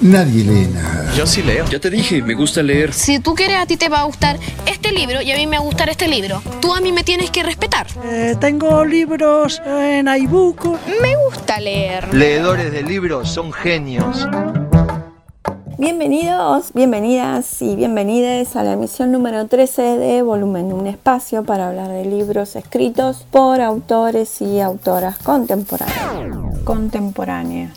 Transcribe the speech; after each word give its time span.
nadie 0.00 0.44
lee 0.44 0.68
nada. 0.72 1.12
Yo 1.14 1.26
sí 1.26 1.42
leo. 1.42 1.64
Ya 1.66 1.78
te 1.78 1.90
dije, 1.90 2.22
me 2.22 2.34
gusta 2.34 2.62
leer. 2.62 2.92
Si 2.92 3.18
tú 3.18 3.34
quieres, 3.34 3.56
a 3.58 3.66
ti 3.66 3.76
te 3.76 3.88
va 3.88 4.00
a 4.00 4.04
gustar 4.04 4.38
este 4.66 4.92
libro 4.92 5.20
y 5.20 5.30
a 5.30 5.36
mí 5.36 5.46
me 5.46 5.56
va 5.56 5.62
a 5.62 5.66
gustar 5.66 5.88
este 5.88 6.08
libro. 6.08 6.42
Tú 6.60 6.74
a 6.74 6.80
mí 6.80 6.92
me 6.92 7.04
tienes 7.04 7.30
que 7.30 7.42
respetar. 7.42 7.86
Eh, 8.04 8.36
tengo 8.40 8.84
libros 8.84 9.60
en 9.66 10.08
iBook. 10.08 10.64
Me 11.02 11.16
gusta 11.24 11.60
leer. 11.60 12.12
Leedores 12.14 12.72
de 12.72 12.82
libros 12.82 13.30
son 13.30 13.52
genios. 13.52 14.26
Bienvenidos, 15.78 16.74
bienvenidas 16.74 17.62
y 17.62 17.74
bienvenides 17.74 18.54
a 18.54 18.62
la 18.62 18.72
emisión 18.72 19.12
número 19.12 19.46
13 19.46 19.80
de 19.96 20.20
Volumen, 20.20 20.74
un 20.74 20.86
espacio 20.86 21.42
para 21.42 21.68
hablar 21.68 21.88
de 21.88 22.04
libros 22.04 22.54
escritos 22.54 23.24
por 23.30 23.62
autores 23.62 24.42
y 24.42 24.60
autoras 24.60 25.16
contemporáneas. 25.16 26.60
contemporáneas. 26.64 27.70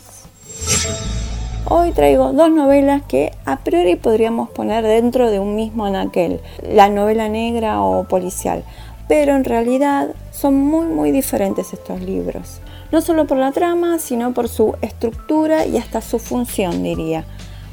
Hoy 1.66 1.94
traigo 1.94 2.34
dos 2.34 2.52
novelas 2.52 3.04
que 3.08 3.32
a 3.46 3.60
priori 3.60 3.96
podríamos 3.96 4.50
poner 4.50 4.84
dentro 4.84 5.32
de 5.32 5.40
un 5.40 5.56
mismo 5.56 5.86
anaquel, 5.86 6.42
la 6.62 6.90
novela 6.90 7.30
negra 7.30 7.82
o 7.82 8.04
policial, 8.04 8.66
pero 9.08 9.34
en 9.34 9.46
realidad 9.46 10.10
son 10.32 10.56
muy 10.56 10.88
muy 10.88 11.12
diferentes 11.12 11.72
estos 11.72 12.02
libros, 12.02 12.60
no 12.92 13.00
solo 13.00 13.28
por 13.28 13.38
la 13.38 13.54
trama, 13.54 13.98
sino 14.00 14.34
por 14.34 14.50
su 14.50 14.76
estructura 14.82 15.66
y 15.66 15.78
hasta 15.78 16.02
su 16.02 16.20
función, 16.20 16.84
diría. 16.84 17.24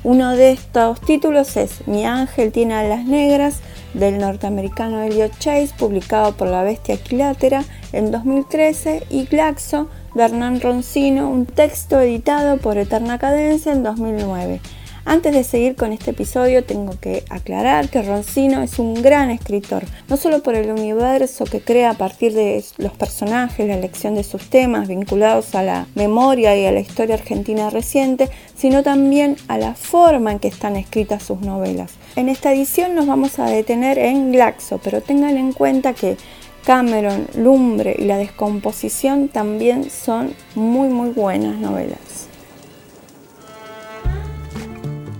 Uno 0.04 0.36
de 0.36 0.52
estos 0.52 1.00
títulos 1.00 1.56
es 1.56 1.86
Mi 1.88 2.06
ángel 2.06 2.52
tiene 2.52 2.74
alas 2.74 3.04
negras 3.04 3.58
del 3.92 4.18
norteamericano 4.18 5.02
Elliot 5.02 5.36
Chase, 5.40 5.74
publicado 5.76 6.32
por 6.36 6.46
La 6.46 6.62
Bestia 6.62 6.94
Equilátera 6.94 7.64
en 7.92 8.12
2013, 8.12 9.02
y 9.10 9.26
Glaxo 9.26 9.88
de 10.14 10.58
Roncino, 10.58 11.30
un 11.30 11.46
texto 11.46 12.00
editado 12.00 12.56
por 12.56 12.78
Eterna 12.78 13.18
Cadencia 13.18 13.72
en 13.72 13.82
2009. 13.84 14.60
Antes 15.04 15.32
de 15.32 15.44
seguir 15.44 15.76
con 15.76 15.92
este 15.92 16.10
episodio 16.10 16.62
tengo 16.62 16.92
que 17.00 17.24
aclarar 17.30 17.88
que 17.88 18.02
Roncino 18.02 18.60
es 18.62 18.78
un 18.78 18.94
gran 18.94 19.30
escritor, 19.30 19.84
no 20.08 20.16
solo 20.16 20.42
por 20.42 20.54
el 20.54 20.70
universo 20.70 21.44
que 21.44 21.60
crea 21.60 21.90
a 21.90 21.94
partir 21.94 22.34
de 22.34 22.62
los 22.76 22.92
personajes, 22.92 23.66
la 23.66 23.74
elección 23.74 24.14
de 24.14 24.24
sus 24.24 24.50
temas 24.50 24.88
vinculados 24.88 25.54
a 25.54 25.62
la 25.62 25.86
memoria 25.94 26.56
y 26.56 26.66
a 26.66 26.72
la 26.72 26.80
historia 26.80 27.14
argentina 27.14 27.70
reciente, 27.70 28.28
sino 28.54 28.82
también 28.82 29.36
a 29.48 29.58
la 29.58 29.74
forma 29.74 30.32
en 30.32 30.38
que 30.38 30.48
están 30.48 30.76
escritas 30.76 31.22
sus 31.22 31.40
novelas. 31.40 31.92
En 32.16 32.28
esta 32.28 32.52
edición 32.52 32.94
nos 32.94 33.06
vamos 33.06 33.38
a 33.38 33.46
detener 33.46 33.98
en 33.98 34.32
Glaxo, 34.32 34.78
pero 34.82 35.00
tengan 35.00 35.36
en 35.38 35.52
cuenta 35.52 35.94
que 35.94 36.18
Cameron, 36.64 37.26
Lumbre 37.36 37.96
y 37.98 38.04
la 38.04 38.18
descomposición 38.18 39.28
también 39.28 39.90
son 39.90 40.34
muy 40.54 40.88
muy 40.88 41.08
buenas 41.10 41.58
novelas. 41.58 42.28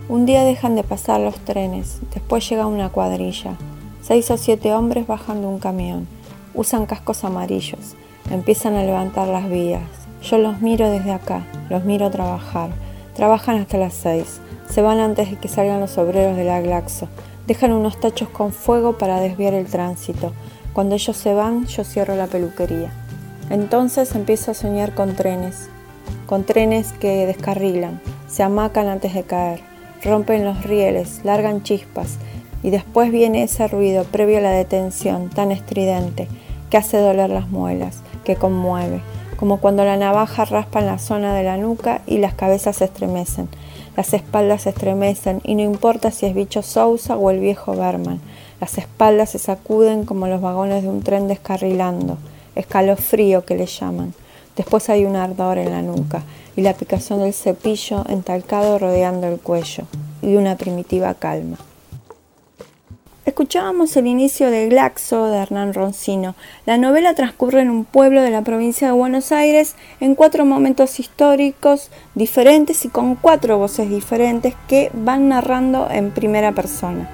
Un 0.09 0.27
día 0.27 0.45
dejan 0.45 0.77
de 0.77 0.83
pasar 0.83 1.21
los 1.21 1.37
trenes, 1.37 2.01
después 2.13 2.49
llega 2.49 2.67
una 2.67 2.91
cuadrilla. 2.91 3.57
Seis 4.03 4.31
o 4.31 4.37
siete 4.37 4.75
hombres 4.75 5.07
bajan 5.07 5.41
de 5.41 5.47
un 5.47 5.59
camión, 5.59 6.07
usan 6.53 6.85
cascos 6.85 7.25
amarillos, 7.25 7.95
empiezan 8.31 8.75
a 8.75 8.85
levantar 8.85 9.29
las 9.29 9.49
vías. 9.49 9.83
Yo 10.23 10.37
los 10.37 10.61
miro 10.61 10.91
desde 10.91 11.13
acá, 11.13 11.47
los 11.71 11.85
miro 11.85 12.11
trabajar. 12.11 12.71
Trabajan 13.15 13.57
hasta 13.57 13.79
las 13.79 13.95
seis, 13.95 14.41
se 14.69 14.83
van 14.83 14.99
antes 14.99 15.31
de 15.31 15.37
que 15.37 15.49
salgan 15.49 15.81
los 15.81 15.97
obreros 15.97 16.37
de 16.37 16.45
la 16.45 16.61
Glaxo. 16.61 17.09
Dejan 17.47 17.73
unos 17.73 17.99
tachos 17.99 18.29
con 18.29 18.53
fuego 18.53 18.99
para 18.99 19.21
desviar 19.21 19.55
el 19.55 19.67
tránsito. 19.67 20.33
Cuando 20.73 20.95
ellos 20.95 21.17
se 21.17 21.35
van, 21.35 21.67
yo 21.67 21.85
cierro 21.85 22.17
la 22.17 22.27
peluquería. 22.27 22.93
Entonces 23.51 24.15
empiezo 24.15 24.53
a 24.53 24.55
soñar 24.55 24.95
con 24.95 25.17
trenes, 25.17 25.69
con 26.27 26.45
trenes 26.45 26.93
que 26.93 27.27
descarrilan, 27.27 28.01
se 28.29 28.43
amacan 28.43 28.87
antes 28.87 29.15
de 29.15 29.25
caer 29.25 29.71
rompen 30.03 30.45
los 30.45 30.65
rieles, 30.65 31.21
largan 31.25 31.63
chispas, 31.63 32.17
y 32.63 32.71
después 32.71 33.11
viene 33.11 33.43
ese 33.43 33.69
ruido 33.69 34.05
previo 34.05 34.39
a 34.39 34.43
la 34.43 34.51
detención, 34.51 35.31
tan 35.31 35.51
estridente, 35.51 36.29
que 36.71 36.77
hace 36.77 36.99
doler 36.99 37.31
las 37.31 37.49
muelas, 37.49 38.03
que 38.25 38.37
conmueve, 38.37 39.03
como 39.41 39.57
cuando 39.57 39.87
la 39.87 39.97
navaja 39.97 40.45
raspa 40.45 40.81
en 40.81 40.87
la 40.87 40.99
zona 40.99 41.35
de 41.35 41.43
la 41.43 41.57
nuca 41.57 42.03
y 42.07 42.19
las 42.19 42.35
cabezas 42.35 42.77
se 42.77 42.85
estremecen, 42.85 43.49
las 43.97 44.13
espaldas 44.13 44.63
se 44.63 44.69
estremecen, 44.69 45.41
y 45.45 45.55
no 45.55 45.63
importa 45.63 46.11
si 46.11 46.27
es 46.27 46.35
bicho 46.35 46.61
Sousa 46.61 47.17
o 47.17 47.31
el 47.31 47.41
viejo 47.41 47.75
Berman, 47.75 48.21
las 48.61 48.77
espaldas 48.77 49.31
se 49.31 49.39
sacuden 49.39 50.05
como 50.05 50.27
los 50.27 50.43
vagones 50.43 50.83
de 50.83 50.91
un 50.91 51.03
tren 51.03 51.27
descarrilando, 51.27 52.19
escalofrío 52.55 53.47
que 53.47 53.57
le 53.57 53.65
llaman. 53.65 54.13
Después 54.57 54.91
hay 54.91 55.07
un 55.07 55.17
ardor 55.17 55.57
en 55.57 55.71
la 55.71 55.81
nuca 55.81 56.23
y 56.55 56.61
la 56.61 56.75
picazón 56.75 57.21
del 57.21 57.33
cepillo 57.33 58.05
entalcado 58.11 58.79
rodeando 58.79 59.27
el 59.27 59.41
cuello 59.41 59.85
y 60.21 60.37
una 60.37 60.57
primitiva 60.57 61.15
calma. 61.15 61.57
Escuchábamos 63.41 63.97
el 63.97 64.07
inicio 64.07 64.51
de 64.51 64.69
Glaxo 64.69 65.25
de 65.25 65.39
Hernán 65.39 65.73
Roncino. 65.73 66.35
La 66.67 66.77
novela 66.77 67.15
transcurre 67.15 67.63
en 67.63 67.71
un 67.71 67.87
pueblo 67.87 68.21
de 68.21 68.29
la 68.29 68.43
provincia 68.43 68.89
de 68.89 68.93
Buenos 68.93 69.33
Aires 69.33 69.77
en 69.99 70.15
cuatro 70.15 70.45
momentos 70.45 71.01
históricos 71.01 71.91
diferentes 72.15 72.85
y 72.85 72.91
con 72.91 73.15
cuatro 73.15 73.57
voces 73.57 73.89
diferentes 73.89 74.55
que 74.69 74.91
van 74.93 75.31
narrando 75.31 75.89
en 75.91 76.11
primera 76.11 76.53
persona. 76.53 77.09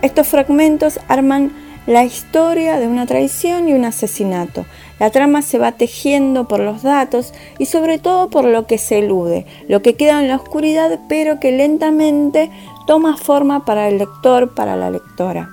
Estos 0.00 0.28
fragmentos 0.28 1.00
arman 1.06 1.52
la 1.86 2.02
historia 2.02 2.78
de 2.78 2.86
una 2.86 3.04
traición 3.04 3.68
y 3.68 3.74
un 3.74 3.84
asesinato. 3.84 4.64
La 4.98 5.10
trama 5.10 5.42
se 5.42 5.58
va 5.58 5.72
tejiendo 5.72 6.48
por 6.48 6.60
los 6.60 6.82
datos 6.82 7.34
y 7.58 7.66
sobre 7.66 7.98
todo 7.98 8.30
por 8.30 8.46
lo 8.46 8.66
que 8.66 8.78
se 8.78 9.00
elude, 9.00 9.44
lo 9.68 9.82
que 9.82 9.96
queda 9.96 10.18
en 10.22 10.28
la 10.28 10.36
oscuridad 10.36 10.98
pero 11.10 11.38
que 11.40 11.52
lentamente 11.52 12.50
toma 12.86 13.18
forma 13.18 13.66
para 13.66 13.88
el 13.88 13.98
lector, 13.98 14.54
para 14.54 14.74
la 14.74 14.90
lectora. 14.90 15.50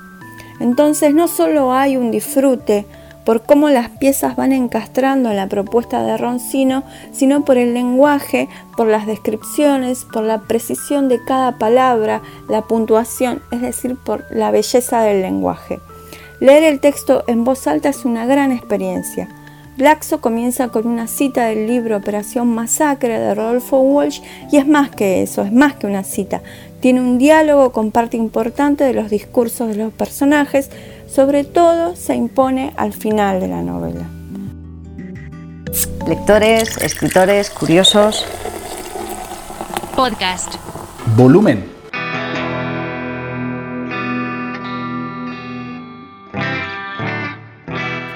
Entonces 0.59 1.13
no 1.13 1.27
solo 1.27 1.73
hay 1.73 1.97
un 1.97 2.11
disfrute 2.11 2.85
por 3.25 3.41
cómo 3.41 3.69
las 3.69 3.89
piezas 3.89 4.35
van 4.35 4.53
encastrando 4.53 5.31
en 5.31 5.37
la 5.37 5.47
propuesta 5.47 6.03
de 6.03 6.15
Roncino, 6.15 6.83
sino 7.11 7.43
por 7.43 7.57
el 7.57 7.73
lenguaje, 7.73 8.47
por 8.77 8.87
las 8.87 9.07
descripciones, 9.07 10.05
por 10.05 10.23
la 10.23 10.41
precisión 10.41 11.09
de 11.09 11.19
cada 11.25 11.57
palabra, 11.57 12.21
la 12.47 12.61
puntuación, 12.61 13.41
es 13.51 13.61
decir, 13.61 13.97
por 13.97 14.25
la 14.29 14.51
belleza 14.51 15.01
del 15.01 15.23
lenguaje. 15.23 15.79
Leer 16.39 16.63
el 16.63 16.79
texto 16.79 17.23
en 17.27 17.43
voz 17.43 17.65
alta 17.65 17.89
es 17.89 18.05
una 18.05 18.25
gran 18.25 18.51
experiencia. 18.51 19.27
Glaxo 19.77 20.21
comienza 20.21 20.69
con 20.69 20.87
una 20.87 21.07
cita 21.07 21.47
del 21.47 21.67
libro 21.67 21.97
Operación 21.97 22.47
Masacre 22.47 23.19
de 23.19 23.35
Rodolfo 23.35 23.79
Walsh 23.79 24.21
y 24.49 24.57
es 24.57 24.65
más 24.65 24.89
que 24.89 25.21
eso, 25.21 25.41
es 25.41 25.51
más 25.51 25.75
que 25.75 25.85
una 25.85 26.03
cita. 26.03 26.41
Tiene 26.79 27.01
un 27.01 27.17
diálogo 27.17 27.73
con 27.73 27.91
parte 27.91 28.15
importante 28.15 28.85
de 28.85 28.93
los 28.93 29.09
discursos 29.09 29.67
de 29.67 29.75
los 29.75 29.91
personajes, 29.91 30.69
sobre 31.07 31.43
todo 31.43 31.95
se 31.97 32.15
impone 32.15 32.73
al 32.77 32.93
final 32.93 33.41
de 33.41 33.47
la 33.49 33.61
novela. 33.61 34.05
Lectores, 36.07 36.77
escritores, 36.77 37.49
curiosos. 37.49 38.25
Podcast. 39.93 40.55
Volumen. 41.17 41.74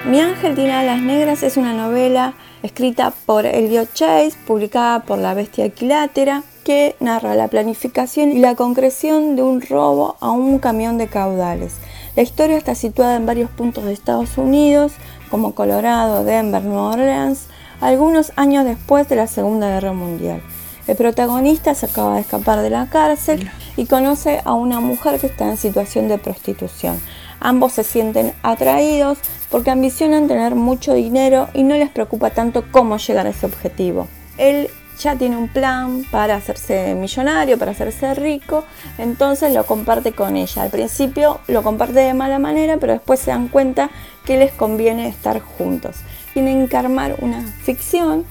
Mi 0.10 0.20
ángel 0.22 0.56
tiene 0.56 0.74
alas 0.74 1.04
negras 1.04 1.44
es 1.44 1.56
una 1.56 1.72
novela 1.72 2.34
escrita 2.64 3.14
por 3.28 3.46
Elliot 3.46 3.94
Chase, 3.94 4.34
publicada 4.48 5.02
por 5.02 5.20
La 5.20 5.36
Bestia 5.36 5.66
Equilátera, 5.66 6.42
que 6.64 6.96
narra 7.00 7.36
la 7.36 7.48
planificación 7.48 8.32
y 8.32 8.40
la 8.40 8.56
concreción 8.56 9.36
de 9.36 9.44
un 9.44 9.62
robo 9.62 10.18
a 10.20 10.32
un 10.32 10.58
camión 10.58 10.98
de 10.98 11.10
caudales. 11.10 11.76
La 12.16 12.24
historia 12.24 12.58
está 12.58 12.74
situada 12.74 13.18
en 13.18 13.28
varios 13.28 13.52
puntos 13.52 13.86
de 13.86 13.94
Estados 13.94 14.40
Unidos, 14.40 14.94
como 15.30 15.54
Colorado, 15.54 16.24
Denver, 16.24 16.64
Nueva 16.64 16.94
Orleans, 16.94 17.46
algunos 17.80 18.32
años 18.36 18.66
después 18.66 19.08
de 19.10 19.16
la 19.16 19.28
Segunda 19.28 19.70
Guerra 19.70 19.94
Mundial. 19.94 20.42
El 20.88 20.96
protagonista 20.96 21.76
se 21.76 21.86
acaba 21.86 22.16
de 22.16 22.22
escapar 22.22 22.62
de 22.62 22.70
la 22.70 22.88
cárcel 22.88 23.50
y 23.78 23.86
conoce 23.86 24.42
a 24.44 24.54
una 24.54 24.80
mujer 24.80 25.20
que 25.20 25.28
está 25.28 25.46
en 25.46 25.58
situación 25.58 26.08
de 26.08 26.18
prostitución. 26.18 27.00
Ambos 27.40 27.74
se 27.74 27.84
sienten 27.84 28.34
atraídos 28.44 29.20
porque 29.50 29.72
ambicionan 29.72 30.28
tener 30.28 30.56
mucho 30.56 30.94
dinero 30.94 31.48
y 31.54 31.64
no 31.64 31.76
les 31.76 31.90
preocupa 31.90 32.32
tanto 32.32 32.66
cómo 32.72 32.98
llegar 32.98 33.28
a 33.28 33.30
ese 33.30 33.46
objetivo. 33.46 34.08
Él 34.38 34.70
ya 35.00 35.16
tiene 35.16 35.38
un 35.38 35.48
plan 35.48 36.04
para 36.12 36.36
hacerse 36.36 36.94
millonario, 36.94 37.58
para 37.58 37.72
hacerse 37.72 38.14
rico, 38.16 38.66
entonces 38.98 39.54
lo 39.54 39.66
comparte 39.66 40.12
con 40.12 40.36
ella. 40.36 40.64
Al 40.64 40.70
principio 40.70 41.40
lo 41.48 41.64
comparte 41.64 42.00
de 42.00 42.14
mala 42.14 42.38
manera, 42.38 42.78
pero 42.78 42.94
después 42.94 43.20
se 43.20 43.32
dan 43.32 43.48
cuenta 43.48 43.90
que 44.26 44.38
les 44.38 44.52
conviene 44.52 45.08
estar 45.08 45.40
juntos. 45.40 45.98
Tienen 46.34 46.68
que 46.68 46.78
armar 46.78 47.16
una 47.22 47.42
ficción, 47.64 48.26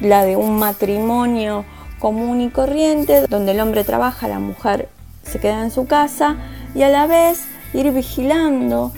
la 0.00 0.24
de 0.24 0.36
un 0.36 0.58
matrimonio 0.58 1.64
común 2.02 2.40
y 2.40 2.50
corriente, 2.50 3.28
donde 3.28 3.52
el 3.52 3.60
hombre 3.60 3.84
trabaja, 3.84 4.26
la 4.26 4.40
mujer 4.40 4.88
se 5.22 5.38
queda 5.38 5.62
en 5.62 5.70
su 5.70 5.86
casa 5.86 6.34
y 6.74 6.82
a 6.82 6.88
la 6.88 7.06
vez 7.06 7.44
ir 7.74 7.92
vigilando, 7.92 8.90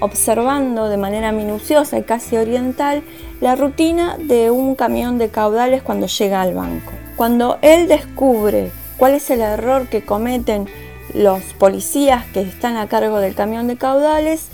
observando 0.00 0.88
de 0.88 0.96
manera 0.96 1.30
minuciosa 1.30 1.98
y 1.98 2.04
casi 2.04 2.38
oriental 2.38 3.02
la 3.42 3.54
rutina 3.54 4.16
de 4.16 4.50
un 4.50 4.76
camión 4.76 5.18
de 5.18 5.28
caudales 5.28 5.82
cuando 5.82 6.06
llega 6.06 6.40
al 6.40 6.54
banco. 6.54 6.90
Cuando 7.16 7.58
él 7.60 7.86
descubre 7.86 8.72
cuál 8.96 9.12
es 9.12 9.28
el 9.28 9.42
error 9.42 9.88
que 9.88 10.02
cometen 10.02 10.70
los 11.12 11.42
policías 11.58 12.24
que 12.32 12.40
están 12.40 12.78
a 12.78 12.88
cargo 12.88 13.20
del 13.20 13.34
camión 13.34 13.66
de 13.66 13.76
caudales, 13.76 14.48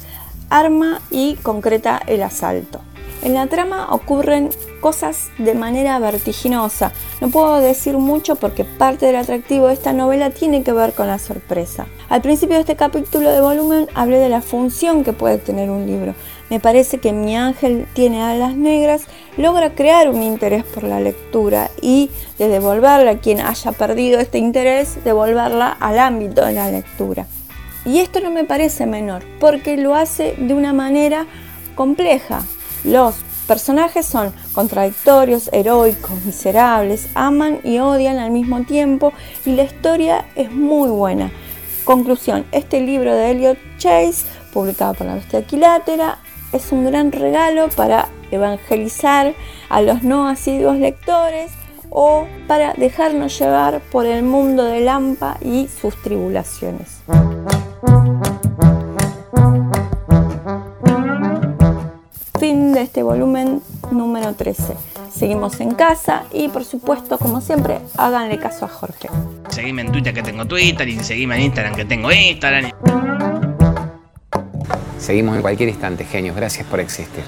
arma 0.51 1.01
y 1.13 1.37
concreta 1.37 2.03
el 2.09 2.25
asalto. 2.25 2.81
En 3.25 3.33
la 3.33 3.47
trama 3.47 3.89
ocurren 3.91 4.51
cosas 4.81 5.31
de 5.39 5.55
manera 5.55 5.99
vertiginosa. 5.99 6.93
No 7.23 7.31
puedo 7.31 7.59
decir 7.59 7.97
mucho 7.97 8.37
porque 8.37 8.67
parte 8.67 9.07
del 9.07 9.17
atractivo 9.17 9.69
de 9.69 9.73
esta 9.73 9.95
novela 9.95 10.29
tiene 10.29 10.63
que 10.63 10.75
ver 10.75 10.93
con 10.93 11.07
la 11.07 11.19
sorpresa. 11.19 11.87
Al 12.11 12.21
principio 12.21 12.57
de 12.57 12.61
este 12.61 12.77
capítulo 12.77 13.31
de 13.31 13.41
volumen 13.41 13.89
hablé 13.95 14.19
de 14.19 14.29
la 14.29 14.43
función 14.43 15.05
que 15.05 15.15
puede 15.15 15.39
tener 15.39 15.71
un 15.71 15.87
libro. 15.87 16.15
Me 16.51 16.61
parece 16.61 16.99
que 16.99 17.15
Mi 17.15 17.35
ángel 17.35 17.87
tiene 17.95 18.23
alas 18.23 18.57
negras 18.57 19.07
logra 19.39 19.75
crear 19.75 20.11
un 20.11 20.23
interés 20.23 20.63
por 20.63 20.85
la 20.85 21.01
lectura 21.01 21.71
y 21.81 22.11
de 22.37 22.49
devolverla 22.49 23.13
a 23.13 23.19
quien 23.19 23.41
haya 23.41 23.73
perdido 23.73 24.21
este 24.21 24.37
interés, 24.37 25.03
devolverla 25.03 25.71
al 25.71 25.99
ámbito 25.99 26.45
de 26.45 26.53
la 26.53 26.71
lectura. 26.71 27.27
Y 27.87 28.01
esto 28.01 28.21
no 28.21 28.31
me 28.31 28.45
parece 28.45 28.85
menor 28.85 29.25
porque 29.41 29.79
lo 29.79 29.95
hace 29.95 30.35
de 30.37 30.53
una 30.53 30.75
manera 30.75 31.27
compleja. 31.75 32.43
Los 32.85 33.17
personajes 33.47 34.07
son 34.07 34.33
contradictorios, 34.53 35.49
heroicos, 35.53 36.23
miserables, 36.25 37.09
aman 37.15 37.61
y 37.65 37.79
odian 37.79 38.19
al 38.19 38.31
mismo 38.31 38.63
tiempo 38.65 39.13
y 39.45 39.53
la 39.53 39.65
historia 39.65 40.27
es 40.37 40.53
muy 40.53 40.91
buena. 40.91 41.31
Conclusión, 41.85 42.47
este 42.53 42.81
libro 42.81 43.15
de 43.15 43.31
Elliot 43.31 43.59
Chase, 43.79 44.27
publicado 44.53 44.95
por 44.95 45.07
la 45.07 45.15
Bestia 45.15 45.41
Equilátera, 45.41 46.19
es 46.53 46.73
un 46.73 46.87
gran 46.87 47.11
regalo 47.11 47.69
para 47.69 48.09
evangelizar 48.31 49.35
a 49.69 49.83
los 49.83 50.03
no 50.03 50.29
asiduos 50.29 50.77
lectores 50.77 51.51
o 51.91 52.27
para 52.47 52.75
dejarnos 52.75 53.39
llevar 53.39 53.81
por 53.93 54.07
el 54.07 54.23
mundo 54.23 54.65
de 54.65 54.81
Lampa 54.81 55.39
y 55.43 55.69
sus 55.69 56.01
tribulaciones. 56.03 57.03
Volumen 63.05 63.63
número 63.91 64.35
13. 64.35 64.75
Seguimos 65.15 65.61
en 65.61 65.75
casa 65.75 66.25
y 66.33 66.49
por 66.49 66.65
supuesto, 66.65 67.19
como 67.19 67.41
siempre, 67.41 67.79
háganle 67.97 68.39
caso 68.39 68.65
a 68.65 68.69
Jorge. 68.69 69.09
Seguime 69.49 69.83
en 69.83 69.93
Twitter 69.93 70.13
que 70.13 70.23
tengo 70.23 70.45
Twitter 70.45 70.89
y 70.89 70.99
seguime 70.99 71.37
en 71.37 71.43
Instagram 71.43 71.75
que 71.77 71.85
tengo 71.85 72.11
Instagram. 72.11 72.73
Seguimos 74.99 75.37
en 75.37 75.43
cualquier 75.43 75.69
instante, 75.69 76.05
genios. 76.05 76.35
Gracias 76.35 76.67
por 76.67 76.81
existir. 76.81 77.23